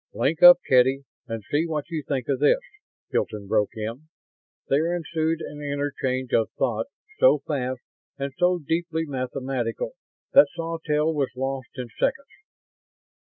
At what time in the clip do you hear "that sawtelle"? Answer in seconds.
10.33-11.13